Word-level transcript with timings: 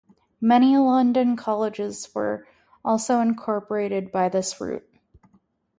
Many 0.41 0.75
London 0.79 1.35
colleges 1.37 2.09
were 2.15 2.47
also 2.83 3.19
incorporated 3.19 4.11
by 4.11 4.29
this 4.29 4.59
route. 4.59 4.89